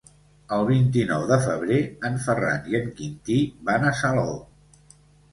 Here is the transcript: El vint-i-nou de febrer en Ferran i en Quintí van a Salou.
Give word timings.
El 0.55 0.63
vint-i-nou 0.67 1.25
de 1.31 1.35
febrer 1.43 1.77
en 2.09 2.17
Ferran 2.23 2.65
i 2.71 2.77
en 2.79 2.87
Quintí 3.01 3.35
van 3.69 3.85
a 3.85 3.93
Salou. 4.01 4.33